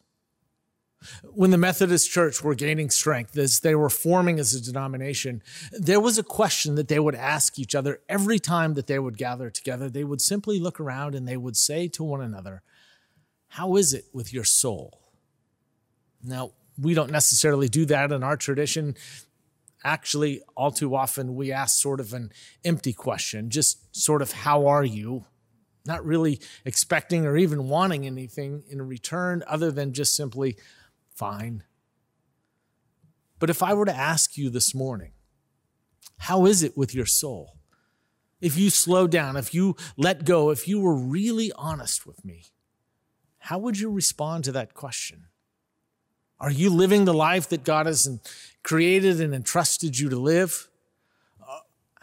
When 1.23 1.51
the 1.51 1.59
Methodist 1.59 2.11
Church 2.11 2.43
were 2.43 2.55
gaining 2.55 2.91
strength 2.91 3.37
as 3.37 3.61
they 3.61 3.75
were 3.75 3.91
forming 3.91 4.39
as 4.39 4.55
a 4.55 4.61
denomination, 4.61 5.43
there 5.73 6.01
was 6.01 6.19
a 6.19 6.23
question 6.23 6.77
that 6.77 6.89
they 6.89 6.99
would 6.99 7.15
ask 7.15 7.59
each 7.59 7.75
other 7.75 8.01
every 8.09 8.39
time 8.39 8.75
that 8.75 8.87
they 8.87 8.99
would 8.99 9.19
gather 9.19 9.51
together. 9.51 9.91
They 9.91 10.05
would 10.05 10.23
simply 10.23 10.59
look 10.59 10.81
around 10.81 11.15
and 11.15 11.29
they 11.29 11.37
would 11.37 11.57
say 11.57 11.89
to 11.89 12.05
one 12.05 12.23
another, 12.23 12.63
How 13.49 13.77
is 13.77 13.93
it 13.93 14.07
with 14.13 14.33
your 14.33 14.45
soul? 14.45 15.01
Now, 16.23 16.53
we 16.79 16.95
don't 16.95 17.11
necessarily 17.11 17.69
do 17.69 17.85
that 17.87 18.11
in 18.11 18.23
our 18.23 18.37
tradition. 18.37 18.97
Actually, 19.85 20.41
all 20.57 20.71
too 20.71 20.95
often 20.95 21.35
we 21.35 21.53
ask 21.53 21.81
sort 21.81 22.01
of 22.01 22.15
an 22.15 22.33
empty 22.65 22.95
question, 22.95 23.51
just 23.51 23.95
sort 23.95 24.23
of, 24.23 24.33
How 24.33 24.67
are 24.67 24.85
you? 24.85 25.27
Not 25.87 26.05
really 26.05 26.41
expecting 26.64 27.26
or 27.26 27.37
even 27.37 27.69
wanting 27.69 28.07
anything 28.07 28.64
in 28.69 28.81
return 28.83 29.43
other 29.47 29.71
than 29.71 29.93
just 29.93 30.17
simply, 30.17 30.57
fine. 31.14 31.62
But 33.38 33.50
if 33.50 33.62
I 33.62 33.75
were 33.75 33.85
to 33.85 33.95
ask 33.95 34.38
you 34.38 34.49
this 34.49 34.75
morning, 34.75 35.12
how 36.19 36.47
is 36.47 36.62
it 36.62 36.76
with 36.76 36.95
your 36.95 37.07
soul? 37.07 37.59
If 38.41 38.57
you 38.57 38.71
slow 38.71 39.07
down, 39.07 39.37
if 39.37 39.55
you 39.55 39.76
let 39.97 40.25
go, 40.25 40.50
if 40.50 40.67
you 40.67 40.81
were 40.81 40.95
really 40.95 41.53
honest 41.57 42.07
with 42.07 42.25
me, 42.25 42.45
how 43.38 43.59
would 43.59 43.79
you 43.79 43.91
respond 43.91 44.45
to 44.45 44.53
that 44.53 44.75
question? 44.75 45.26
Are 46.41 46.50
you 46.50 46.71
living 46.71 47.05
the 47.05 47.14
life 47.14 47.49
that 47.50 47.64
God 47.64 47.87
has 47.87 48.09
created 48.62 49.21
and 49.21 49.35
entrusted 49.35 49.99
you 49.99 50.09
to 50.09 50.19
live? 50.19 50.69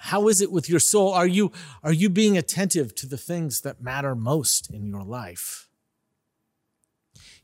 Uh, 0.02 0.10
how 0.10 0.28
is 0.28 0.42
it 0.42 0.52
with 0.52 0.70
your 0.70 0.80
soul? 0.80 1.14
Are 1.14 1.28
you, 1.28 1.52
are 1.84 1.94
you 1.94 2.10
being 2.10 2.38
attentive 2.38 2.96
to 2.96 3.08
the 3.08 3.18
things 3.18 3.62
that 3.62 3.82
matter 3.82 4.16
most 4.16 4.70
in 4.72 4.86
your 4.86 5.04
life? 5.04 5.68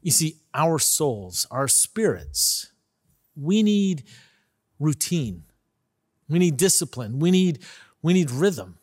You 0.02 0.12
see, 0.12 0.38
our 0.54 0.80
souls, 0.80 1.48
our 1.52 1.68
spirits, 1.68 2.72
we 3.36 3.64
need 3.64 4.04
routine. 4.80 5.44
We 6.30 6.40
need 6.40 6.58
discipline. 6.58 7.20
We 7.20 7.32
need, 7.32 7.60
we 8.02 8.14
need 8.14 8.32
rhythm. 8.32 8.78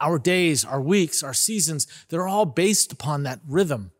Our 0.00 0.18
days, 0.18 0.64
our 0.64 0.80
weeks, 0.80 1.22
our 1.22 1.34
seasons, 1.34 1.86
they're 2.08 2.28
all 2.28 2.46
based 2.46 2.92
upon 2.92 3.24
that 3.24 3.40
rhythm. 3.46 3.90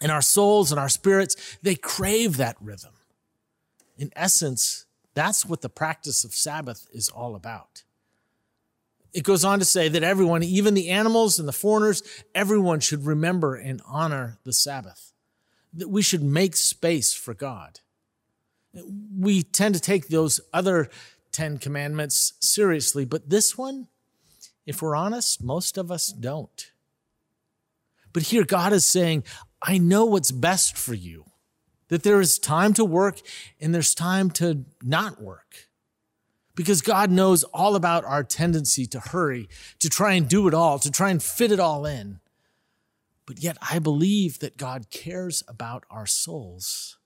And 0.00 0.12
our 0.12 0.22
souls 0.22 0.70
and 0.70 0.78
our 0.78 0.88
spirits, 0.88 1.58
they 1.62 1.74
crave 1.74 2.36
that 2.36 2.56
rhythm. 2.60 2.92
In 3.96 4.12
essence, 4.14 4.86
that's 5.14 5.44
what 5.44 5.62
the 5.62 5.68
practice 5.68 6.24
of 6.24 6.34
Sabbath 6.34 6.86
is 6.92 7.08
all 7.08 7.34
about. 7.34 7.82
It 9.12 9.24
goes 9.24 9.44
on 9.44 9.58
to 9.58 9.64
say 9.64 9.88
that 9.88 10.02
everyone, 10.02 10.42
even 10.42 10.74
the 10.74 10.90
animals 10.90 11.38
and 11.38 11.48
the 11.48 11.52
foreigners, 11.52 12.02
everyone 12.34 12.80
should 12.80 13.06
remember 13.06 13.54
and 13.54 13.80
honor 13.86 14.38
the 14.44 14.52
Sabbath 14.52 15.12
that 15.72 15.88
we 15.88 16.02
should 16.02 16.22
make 16.22 16.56
space 16.56 17.12
for 17.14 17.34
God. 17.34 17.80
We 19.18 19.42
tend 19.42 19.74
to 19.74 19.80
take 19.80 20.08
those 20.08 20.40
other 20.52 20.90
10 21.32 21.58
commandments 21.58 22.34
seriously, 22.40 23.04
but 23.04 23.30
this 23.30 23.56
one, 23.56 23.88
if 24.66 24.82
we're 24.82 24.96
honest, 24.96 25.42
most 25.42 25.78
of 25.78 25.90
us 25.90 26.08
don't. 26.12 26.70
But 28.12 28.24
here 28.24 28.44
God 28.44 28.72
is 28.72 28.84
saying, 28.84 29.24
I 29.62 29.78
know 29.78 30.04
what's 30.04 30.30
best 30.30 30.76
for 30.76 30.94
you, 30.94 31.24
that 31.88 32.02
there 32.02 32.20
is 32.20 32.38
time 32.38 32.74
to 32.74 32.84
work 32.84 33.20
and 33.60 33.74
there's 33.74 33.94
time 33.94 34.30
to 34.32 34.64
not 34.82 35.20
work. 35.22 35.68
Because 36.58 36.82
God 36.82 37.12
knows 37.12 37.44
all 37.44 37.76
about 37.76 38.04
our 38.04 38.24
tendency 38.24 38.84
to 38.86 38.98
hurry, 38.98 39.48
to 39.78 39.88
try 39.88 40.14
and 40.14 40.28
do 40.28 40.48
it 40.48 40.54
all, 40.54 40.80
to 40.80 40.90
try 40.90 41.10
and 41.10 41.22
fit 41.22 41.52
it 41.52 41.60
all 41.60 41.86
in. 41.86 42.18
But 43.26 43.40
yet, 43.40 43.56
I 43.62 43.78
believe 43.78 44.40
that 44.40 44.56
God 44.56 44.90
cares 44.90 45.44
about 45.46 45.84
our 45.88 46.04
souls. 46.04 46.98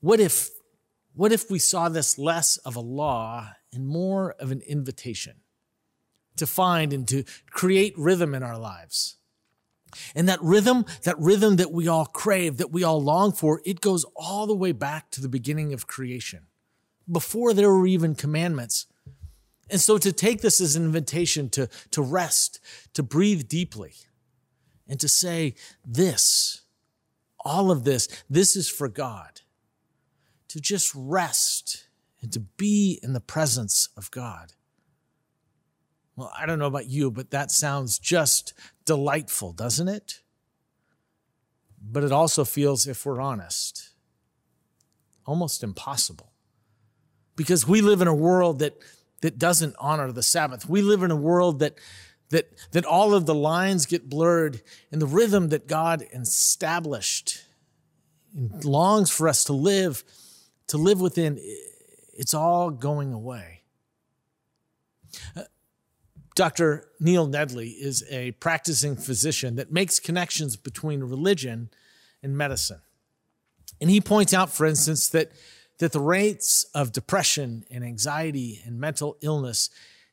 What 0.00 0.20
if, 0.20 0.50
what 1.14 1.32
if 1.32 1.50
we 1.50 1.58
saw 1.58 1.88
this 1.88 2.18
less 2.18 2.58
of 2.58 2.76
a 2.76 2.80
law 2.80 3.52
and 3.72 3.86
more 3.86 4.32
of 4.38 4.50
an 4.50 4.60
invitation 4.60 5.36
to 6.36 6.46
find 6.46 6.92
and 6.92 7.08
to 7.08 7.24
create 7.50 7.94
rhythm 7.96 8.34
in 8.34 8.42
our 8.42 8.58
lives? 8.58 9.16
And 10.14 10.28
that 10.28 10.42
rhythm, 10.42 10.84
that 11.04 11.18
rhythm 11.18 11.56
that 11.56 11.72
we 11.72 11.88
all 11.88 12.04
crave, 12.04 12.58
that 12.58 12.70
we 12.70 12.84
all 12.84 13.02
long 13.02 13.32
for, 13.32 13.62
it 13.64 13.80
goes 13.80 14.04
all 14.14 14.46
the 14.46 14.54
way 14.54 14.72
back 14.72 15.10
to 15.12 15.22
the 15.22 15.28
beginning 15.30 15.72
of 15.72 15.86
creation. 15.86 16.48
Before 17.10 17.52
there 17.52 17.70
were 17.70 17.86
even 17.86 18.14
commandments, 18.14 18.86
and 19.70 19.80
so 19.80 19.98
to 19.98 20.12
take 20.12 20.40
this 20.40 20.60
as 20.60 20.76
an 20.76 20.84
invitation 20.84 21.48
to, 21.50 21.68
to 21.92 22.02
rest, 22.02 22.60
to 22.94 23.02
breathe 23.02 23.48
deeply, 23.48 23.94
and 24.88 24.98
to 25.00 25.08
say, 25.08 25.54
this, 25.84 26.62
all 27.44 27.70
of 27.70 27.84
this, 27.84 28.08
this 28.28 28.56
is 28.56 28.68
for 28.68 28.88
God. 28.88 29.40
To 30.48 30.60
just 30.60 30.92
rest 30.96 31.86
and 32.20 32.32
to 32.32 32.40
be 32.40 32.98
in 33.02 33.12
the 33.12 33.20
presence 33.20 33.88
of 33.96 34.10
God. 34.10 34.52
Well, 36.16 36.32
I 36.36 36.44
don't 36.44 36.58
know 36.58 36.66
about 36.66 36.88
you, 36.88 37.10
but 37.10 37.30
that 37.30 37.52
sounds 37.52 37.98
just 37.98 38.52
delightful, 38.84 39.52
doesn't 39.52 39.88
it? 39.88 40.20
But 41.80 42.04
it 42.04 42.12
also 42.12 42.44
feels, 42.44 42.86
if 42.86 43.06
we're 43.06 43.20
honest, 43.20 43.90
almost 45.24 45.62
impossible. 45.62 46.29
Because 47.40 47.66
we 47.66 47.80
live 47.80 48.02
in 48.02 48.06
a 48.06 48.14
world 48.14 48.58
that 48.58 48.78
that 49.22 49.38
doesn't 49.38 49.74
honor 49.78 50.12
the 50.12 50.22
Sabbath. 50.22 50.68
We 50.68 50.82
live 50.82 51.02
in 51.02 51.10
a 51.10 51.16
world 51.16 51.60
that 51.60 51.78
that, 52.28 52.50
that 52.72 52.84
all 52.84 53.14
of 53.14 53.24
the 53.24 53.34
lines 53.34 53.86
get 53.86 54.10
blurred 54.10 54.60
and 54.92 55.00
the 55.00 55.06
rhythm 55.06 55.48
that 55.48 55.66
God 55.66 56.04
established 56.12 57.42
and 58.36 58.62
longs 58.62 59.10
for 59.10 59.26
us 59.26 59.42
to 59.44 59.54
live, 59.54 60.04
to 60.66 60.76
live 60.76 61.00
within, 61.00 61.40
it's 62.12 62.34
all 62.34 62.68
going 62.68 63.14
away. 63.14 63.62
Uh, 65.34 65.44
Dr. 66.34 66.90
Neil 67.00 67.26
Nedley 67.26 67.74
is 67.80 68.04
a 68.10 68.32
practicing 68.32 68.96
physician 68.96 69.56
that 69.56 69.72
makes 69.72 69.98
connections 69.98 70.56
between 70.56 71.00
religion 71.00 71.70
and 72.22 72.36
medicine. 72.36 72.82
And 73.80 73.88
he 73.88 74.02
points 74.02 74.34
out, 74.34 74.50
for 74.50 74.66
instance, 74.66 75.08
that, 75.08 75.32
that 75.80 75.92
the 75.92 76.00
rates 76.00 76.64
of 76.74 76.92
depression 76.92 77.64
and 77.70 77.84
anxiety 77.84 78.62
and 78.64 78.78
mental 78.78 79.16
illness 79.20 79.68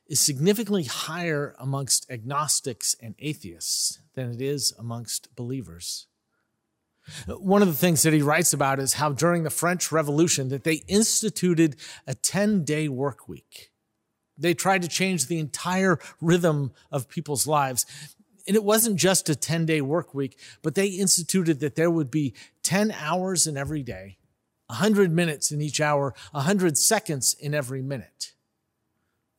is 0.06 0.18
significantly 0.18 0.84
higher 0.84 1.54
amongst 1.58 2.10
agnostics 2.10 2.96
and 3.00 3.14
atheists 3.18 4.00
than 4.14 4.30
it 4.30 4.40
is 4.40 4.72
amongst 4.78 5.34
believers. 5.36 6.06
One 7.26 7.62
of 7.62 7.68
the 7.68 7.74
things 7.74 8.02
that 8.02 8.12
he 8.12 8.22
writes 8.22 8.52
about 8.52 8.80
is 8.80 8.94
how 8.94 9.12
during 9.12 9.42
the 9.42 9.50
French 9.50 9.92
Revolution 9.92 10.48
that 10.48 10.64
they 10.64 10.82
instituted 10.88 11.76
a 12.06 12.14
10-day 12.14 12.88
work 12.88 13.28
week. 13.28 13.70
They 14.36 14.54
tried 14.54 14.82
to 14.82 14.88
change 14.88 15.26
the 15.26 15.38
entire 15.38 15.98
rhythm 16.20 16.72
of 16.90 17.08
people's 17.08 17.46
lives. 17.46 17.86
And 18.46 18.56
it 18.56 18.64
wasn't 18.64 18.96
just 18.96 19.28
a 19.28 19.34
10-day 19.34 19.80
work 19.80 20.14
week, 20.14 20.38
but 20.62 20.74
they 20.74 20.88
instituted 20.88 21.60
that 21.60 21.76
there 21.76 21.90
would 21.90 22.10
be 22.10 22.34
10 22.62 22.92
hours 22.92 23.46
in 23.46 23.56
every 23.56 23.82
day, 23.82 24.17
100 24.68 25.10
minutes 25.10 25.50
in 25.50 25.60
each 25.60 25.80
hour, 25.80 26.14
100 26.32 26.78
seconds 26.78 27.34
in 27.38 27.54
every 27.54 27.82
minute. 27.82 28.32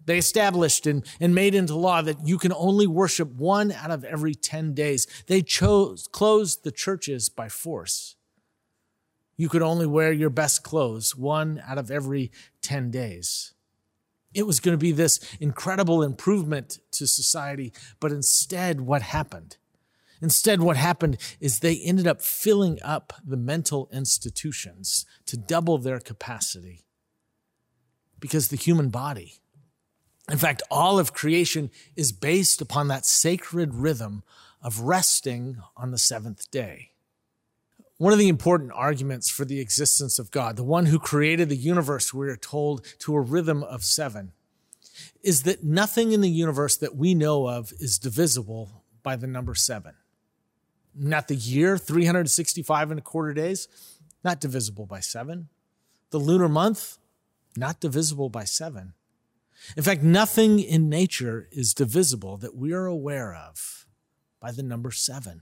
They 0.06 0.18
established 0.18 0.88
and, 0.88 1.06
and 1.20 1.36
made 1.36 1.54
into 1.54 1.76
law 1.76 2.02
that 2.02 2.26
you 2.26 2.38
can 2.40 2.52
only 2.54 2.88
worship 2.88 3.32
one 3.32 3.72
out 3.72 3.92
of 3.92 4.04
every 4.04 4.34
10 4.34 4.74
days. 4.74 5.06
They 5.28 5.42
chose, 5.42 6.08
closed 6.08 6.64
the 6.64 6.72
churches 6.72 7.30
by 7.30 7.48
force. 7.50 8.16
You 9.38 9.50
could 9.50 9.62
only 9.62 9.86
wear 9.86 10.12
your 10.12 10.32
best 10.32 10.64
clothes 10.64 11.16
one 11.16 11.62
out 11.68 11.78
of 11.78 11.92
every 11.92 12.32
10 12.62 12.90
days. 12.92 13.54
It 14.34 14.48
was 14.48 14.60
going 14.60 14.74
to 14.74 14.82
be 14.82 14.92
this 14.92 15.20
incredible 15.40 16.04
improvement 16.04 16.80
to 16.92 17.08
society, 17.08 17.72
but 18.00 18.12
instead, 18.12 18.82
what 18.82 19.02
happened? 19.02 19.58
Instead, 20.22 20.62
what 20.62 20.78
happened 20.78 21.18
is 21.40 21.60
they 21.60 21.78
ended 21.78 22.08
up 22.08 22.22
filling 22.22 22.80
up 22.84 23.14
the 23.26 23.38
mental 23.38 23.90
institutions 23.92 25.06
to 25.26 25.38
double 25.38 25.78
their 25.78 26.00
capacity 26.00 26.84
because 28.20 28.50
the 28.50 28.58
human 28.58 28.90
body 28.90 29.40
in 30.30 30.38
fact, 30.38 30.62
all 30.70 31.00
of 31.00 31.14
creation 31.14 31.72
is 31.96 32.12
based 32.12 32.62
upon 32.62 32.88
that 32.88 33.06
sacred 33.06 33.74
rhythm 33.74 34.24
of 34.62 34.82
resting 34.82 35.58
on 35.76 35.92
the 35.92 35.98
seventh 35.98 36.52
day. 36.52 36.92
One 37.98 38.14
of 38.14 38.20
the 38.20 38.30
important 38.30 38.72
arguments 38.74 39.30
for 39.30 39.44
the 39.44 39.60
existence 39.60 40.20
of 40.20 40.32
God, 40.32 40.56
the 40.56 40.64
one 40.64 40.86
who 40.86 41.00
created 41.00 41.50
the 41.50 41.56
universe, 41.56 42.14
we 42.14 42.30
are 42.30 42.38
told, 42.38 42.86
to 43.00 43.16
a 43.16 43.22
rhythm 43.22 43.64
of 43.64 43.84
seven, 43.84 44.34
is 45.22 45.44
that 45.44 45.64
nothing 45.64 46.12
in 46.12 46.22
the 46.22 46.30
universe 46.30 46.78
that 46.78 46.96
we 46.96 47.14
know 47.14 47.48
of 47.48 47.74
is 47.80 47.98
divisible 47.98 48.84
by 49.02 49.16
the 49.16 49.28
number 49.28 49.56
seven. 49.56 49.96
Not 50.96 51.28
the 51.28 51.36
year, 51.36 51.78
365 51.78 52.92
and 52.92 53.00
a 53.00 53.04
quarter 53.04 53.34
days, 53.34 53.68
not 54.24 54.40
divisible 54.42 54.86
by 54.86 55.00
seven. 55.00 55.50
The 56.12 56.18
lunar 56.18 56.50
month, 56.50 56.98
not 57.56 57.80
divisible 57.80 58.30
by 58.30 58.44
seven. 58.44 58.94
In 59.76 59.84
fact, 59.84 60.02
nothing 60.02 60.60
in 60.60 60.90
nature 60.90 61.48
is 61.52 61.74
divisible 61.74 62.38
that 62.38 62.56
we 62.56 62.74
are 62.74 62.86
aware 62.86 63.34
of 63.36 63.86
by 64.40 64.52
the 64.52 64.64
number 64.64 64.92
seven. 64.92 65.42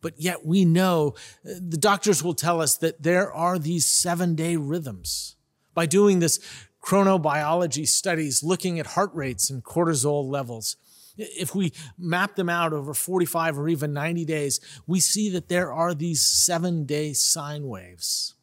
But 0.00 0.14
yet 0.20 0.44
we 0.44 0.64
know, 0.64 1.14
the 1.44 1.76
doctors 1.76 2.22
will 2.22 2.34
tell 2.34 2.60
us 2.60 2.76
that 2.78 3.02
there 3.02 3.32
are 3.32 3.58
these 3.58 3.86
seven 3.86 4.34
day 4.34 4.56
rhythms. 4.56 5.36
By 5.74 5.86
doing 5.86 6.18
this 6.18 6.40
chronobiology 6.82 7.86
studies, 7.86 8.42
looking 8.42 8.78
at 8.78 8.88
heart 8.88 9.10
rates 9.14 9.50
and 9.50 9.64
cortisol 9.64 10.28
levels, 10.28 10.76
if 11.18 11.54
we 11.54 11.72
map 11.98 12.36
them 12.36 12.48
out 12.48 12.72
over 12.72 12.94
45 12.94 13.58
or 13.58 13.68
even 13.68 13.92
90 13.92 14.24
days, 14.24 14.60
we 14.86 15.00
see 15.00 15.28
that 15.30 15.48
there 15.48 15.72
are 15.72 15.94
these 15.94 16.22
seven 16.22 16.84
day 16.84 17.12
sine 17.12 17.66
waves, 17.66 18.34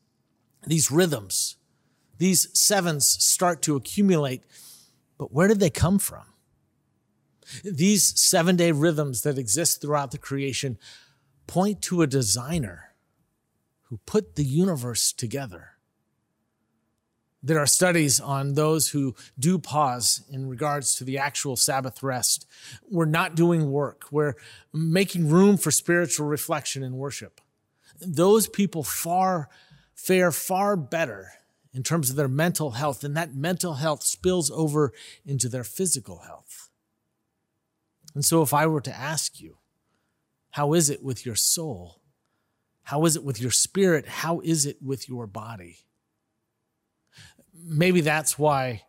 these 0.67 0.91
rhythms 0.91 1.57
these 2.17 2.47
sevens 2.57 3.05
start 3.05 3.61
to 3.63 3.75
accumulate. 3.75 4.43
But 5.17 5.31
where 5.31 5.47
did 5.47 5.59
they 5.59 5.69
come 5.69 5.99
from? 5.99 6.23
These 7.63 8.19
seven 8.19 8.55
day 8.55 8.71
rhythms 8.71 9.21
that 9.21 9.37
exist 9.37 9.81
throughout 9.81 10.11
the 10.11 10.17
creation 10.17 10.77
point 11.47 11.81
to 11.83 12.01
a 12.01 12.07
designer 12.07 12.95
who 13.83 13.99
put 14.05 14.35
the 14.35 14.43
universe 14.43 15.11
together. 15.11 15.74
There 17.45 17.59
are 17.59 17.67
studies 17.67 18.19
on 18.19 18.55
those 18.55 18.89
who 18.89 19.13
do 19.37 19.59
pause 19.59 20.23
in 20.31 20.49
regards 20.49 20.95
to 20.95 21.03
the 21.03 21.19
actual 21.19 21.55
Sabbath 21.55 22.01
rest. 22.01 22.47
We're 22.89 23.05
not 23.05 23.35
doing 23.35 23.69
work. 23.69 24.05
We're 24.09 24.33
making 24.73 25.29
room 25.29 25.57
for 25.57 25.69
spiritual 25.69 26.25
reflection 26.25 26.81
and 26.81 26.95
worship. 26.95 27.39
Those 28.01 28.47
people 28.47 28.81
far 28.81 29.47
fare 29.93 30.31
far 30.31 30.75
better 30.75 31.33
in 31.71 31.83
terms 31.83 32.09
of 32.09 32.15
their 32.15 32.27
mental 32.27 32.71
health, 32.71 33.03
and 33.03 33.15
that 33.15 33.35
mental 33.35 33.75
health 33.75 34.01
spills 34.01 34.49
over 34.49 34.91
into 35.23 35.47
their 35.47 35.63
physical 35.63 36.19
health. 36.19 36.69
And 38.15 38.25
so, 38.25 38.41
if 38.41 38.55
I 38.55 38.65
were 38.65 38.81
to 38.81 38.95
ask 38.95 39.39
you, 39.39 39.57
how 40.51 40.73
is 40.73 40.89
it 40.89 41.03
with 41.03 41.27
your 41.27 41.35
soul? 41.35 42.01
How 42.83 43.05
is 43.05 43.15
it 43.15 43.23
with 43.23 43.39
your 43.39 43.51
spirit? 43.51 44.07
How 44.07 44.39
is 44.39 44.65
it 44.65 44.81
with 44.81 45.07
your 45.07 45.27
body? 45.27 45.84
Maybe 47.53 48.01
that's 48.01 48.37
why 48.37 48.83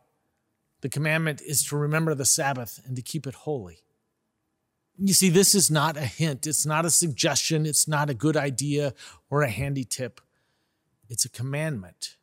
the 0.80 0.88
commandment 0.88 1.40
is 1.40 1.64
to 1.66 1.76
remember 1.76 2.14
the 2.14 2.24
Sabbath 2.24 2.80
and 2.86 2.96
to 2.96 3.02
keep 3.02 3.26
it 3.26 3.34
holy. 3.34 3.78
You 4.98 5.14
see, 5.14 5.28
this 5.28 5.54
is 5.54 5.70
not 5.70 5.96
a 5.96 6.06
hint, 6.06 6.46
it's 6.46 6.64
not 6.64 6.84
a 6.84 6.90
suggestion, 6.90 7.66
it's 7.66 7.86
not 7.86 8.08
a 8.08 8.14
good 8.14 8.36
idea 8.36 8.94
or 9.30 9.42
a 9.42 9.50
handy 9.50 9.84
tip. 9.84 10.20
It's 11.08 11.24
a 11.24 11.28
commandment 11.28 12.16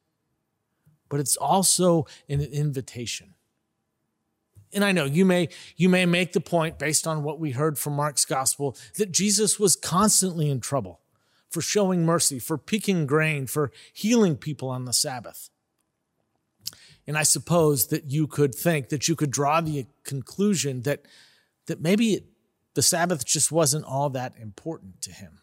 but 1.14 1.20
it's 1.20 1.38
also 1.38 2.08
an 2.28 2.42
invitation. 2.42 3.36
And 4.74 4.84
I 4.84 4.94
know 4.94 5.06
you 5.06 5.26
may 5.26 5.50
you 5.78 5.88
may 5.88 6.08
make 6.08 6.34
the 6.34 6.42
point 6.42 6.80
based 6.80 7.06
on 7.06 7.22
what 7.22 7.40
we 7.40 7.52
heard 7.52 7.78
from 7.78 7.94
Mark's 7.94 8.26
gospel 8.26 8.76
that 8.98 9.12
Jesus 9.12 9.60
was 9.60 9.76
constantly 9.76 10.50
in 10.50 10.60
trouble 10.60 11.02
for 11.52 11.62
showing 11.62 12.04
mercy, 12.04 12.40
for 12.40 12.58
picking 12.58 13.06
grain, 13.06 13.46
for 13.46 13.72
healing 13.94 14.36
people 14.36 14.70
on 14.70 14.86
the 14.86 14.92
Sabbath. 14.92 15.52
And 17.06 17.18
I 17.18 17.24
suppose 17.24 17.88
that 17.88 18.06
you 18.06 18.28
could 18.28 18.56
think 18.56 18.90
that 18.90 19.08
you 19.08 19.16
could 19.16 19.32
draw 19.32 19.62
the 19.62 19.86
conclusion 20.04 20.84
that 20.84 21.06
that 21.68 21.82
maybe 21.82 22.14
it, 22.14 22.24
the 22.74 22.82
Sabbath 22.82 23.26
just 23.26 23.52
wasn't 23.52 23.86
all 23.86 24.10
that 24.10 24.34
important 24.40 25.02
to 25.04 25.12
him. 25.12 25.40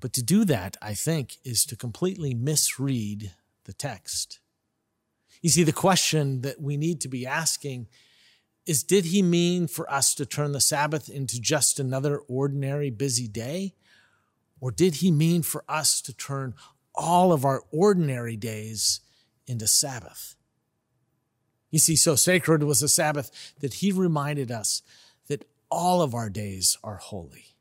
But 0.00 0.12
to 0.14 0.22
do 0.22 0.44
that, 0.44 0.76
I 0.80 0.94
think, 0.94 1.38
is 1.44 1.64
to 1.66 1.76
completely 1.76 2.34
misread 2.34 3.32
the 3.64 3.72
text. 3.72 4.38
You 5.42 5.50
see, 5.50 5.64
the 5.64 5.72
question 5.72 6.42
that 6.42 6.60
we 6.60 6.76
need 6.76 7.00
to 7.00 7.08
be 7.08 7.26
asking 7.26 7.88
is 8.66 8.82
Did 8.82 9.06
he 9.06 9.22
mean 9.22 9.66
for 9.66 9.90
us 9.90 10.14
to 10.16 10.26
turn 10.26 10.52
the 10.52 10.60
Sabbath 10.60 11.08
into 11.08 11.40
just 11.40 11.80
another 11.80 12.18
ordinary 12.28 12.90
busy 12.90 13.28
day? 13.28 13.74
Or 14.60 14.70
did 14.70 14.96
he 14.96 15.10
mean 15.10 15.42
for 15.42 15.64
us 15.68 16.00
to 16.02 16.14
turn 16.14 16.54
all 16.94 17.32
of 17.32 17.44
our 17.44 17.62
ordinary 17.70 18.36
days 18.36 19.00
into 19.46 19.66
Sabbath? 19.66 20.34
You 21.70 21.78
see, 21.78 21.96
so 21.96 22.14
sacred 22.14 22.62
was 22.62 22.80
the 22.80 22.88
Sabbath 22.88 23.54
that 23.60 23.74
he 23.74 23.92
reminded 23.92 24.50
us 24.50 24.82
that 25.28 25.48
all 25.70 26.02
of 26.02 26.14
our 26.14 26.30
days 26.30 26.78
are 26.82 26.96
holy. 26.96 27.56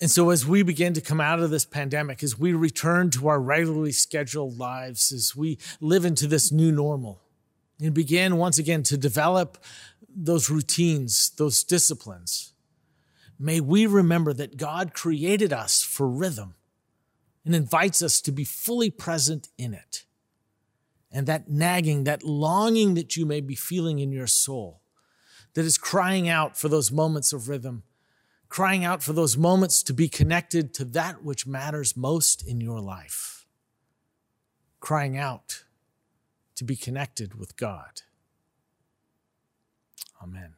And 0.00 0.10
so, 0.10 0.28
as 0.28 0.46
we 0.46 0.62
begin 0.62 0.92
to 0.94 1.00
come 1.00 1.20
out 1.22 1.40
of 1.40 1.50
this 1.50 1.64
pandemic, 1.64 2.22
as 2.22 2.38
we 2.38 2.52
return 2.52 3.10
to 3.10 3.28
our 3.28 3.40
regularly 3.40 3.92
scheduled 3.92 4.58
lives, 4.58 5.10
as 5.10 5.34
we 5.34 5.58
live 5.80 6.04
into 6.04 6.26
this 6.26 6.52
new 6.52 6.70
normal, 6.70 7.22
and 7.80 7.94
begin 7.94 8.36
once 8.36 8.58
again 8.58 8.82
to 8.84 8.96
develop 8.96 9.58
those 10.08 10.50
routines, 10.50 11.30
those 11.36 11.62
disciplines, 11.64 12.52
may 13.38 13.60
we 13.60 13.86
remember 13.86 14.32
that 14.32 14.56
God 14.56 14.94
created 14.94 15.52
us 15.52 15.82
for 15.82 16.08
rhythm 16.08 16.54
and 17.44 17.54
invites 17.54 18.02
us 18.02 18.20
to 18.22 18.32
be 18.32 18.44
fully 18.44 18.90
present 18.90 19.48
in 19.58 19.74
it. 19.74 20.05
And 21.10 21.26
that 21.26 21.48
nagging, 21.48 22.04
that 22.04 22.22
longing 22.22 22.94
that 22.94 23.16
you 23.16 23.24
may 23.26 23.40
be 23.40 23.54
feeling 23.54 23.98
in 24.00 24.12
your 24.12 24.26
soul, 24.26 24.80
that 25.54 25.64
is 25.64 25.78
crying 25.78 26.28
out 26.28 26.56
for 26.56 26.68
those 26.68 26.92
moments 26.92 27.32
of 27.32 27.48
rhythm 27.48 27.84
crying 28.48 28.84
out 28.84 29.02
for 29.02 29.12
those 29.12 29.36
moments 29.36 29.82
to 29.82 29.92
be 29.92 30.08
connected 30.08 30.72
to 30.74 30.84
that 30.84 31.22
which 31.22 31.46
matters 31.46 31.96
most 31.96 32.46
in 32.46 32.60
your 32.60 32.80
life. 32.80 33.46
Crying 34.80 35.16
out 35.16 35.64
to 36.54 36.64
be 36.64 36.76
connected 36.76 37.38
with 37.38 37.56
God. 37.56 38.02
Amen. 40.22 40.54